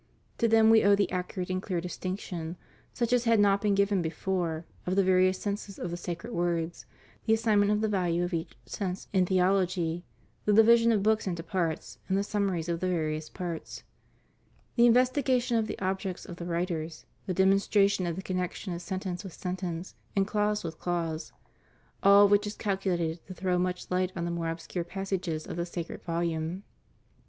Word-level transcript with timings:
To 0.39 0.47
them 0.47 0.71
we 0.71 0.83
owe 0.83 0.95
the 0.95 1.11
accurate 1.11 1.51
and 1.51 1.61
clear 1.61 1.79
distinction, 1.79 2.57
such 2.91 3.13
as 3.13 3.25
had 3.25 3.39
not 3.39 3.61
been 3.61 3.75
given 3.75 4.01
before, 4.01 4.65
of 4.87 4.95
the 4.95 5.03
various 5.03 5.37
senses 5.37 5.77
of 5.77 5.91
the 5.91 5.95
sacred 5.95 6.33
words; 6.33 6.87
the 7.27 7.35
assignment 7.35 7.69
of 7.69 7.81
the 7.81 7.87
value 7.87 8.23
of 8.23 8.33
each 8.33 8.57
"sense" 8.65 9.07
in 9.13 9.27
theology; 9.27 10.03
the 10.45 10.53
division 10.53 10.91
of 10.91 11.03
books 11.03 11.27
into 11.27 11.43
parts, 11.43 11.99
and 12.09 12.17
the 12.17 12.23
summaries 12.23 12.67
of 12.67 12.79
the 12.79 12.87
various 12.87 13.29
parts; 13.29 13.83
the 14.75 14.87
investigation 14.87 15.55
of 15.55 15.67
the 15.67 15.77
objects 15.77 16.25
of 16.25 16.37
the 16.37 16.45
writers; 16.45 17.05
the 17.27 17.35
demonstra 17.35 17.87
tion 17.87 18.07
of 18.07 18.15
the 18.15 18.23
connection 18.23 18.73
of 18.73 18.81
sentence 18.81 19.23
with 19.23 19.33
sentence, 19.33 19.93
and 20.15 20.25
clause 20.25 20.63
with 20.63 20.79
clause; 20.79 21.31
all 22.01 22.25
of 22.25 22.31
which 22.31 22.47
is 22.47 22.55
calculated 22.55 23.23
to 23.27 23.35
throw 23.35 23.59
much 23.59 23.91
light 23.91 24.11
on 24.15 24.25
the 24.25 24.31
more 24.31 24.49
obscure 24.49 24.83
passages 24.83 25.45
of 25.45 25.57
the 25.57 25.65
sacred 25.67 26.01
volume. 26.01 26.63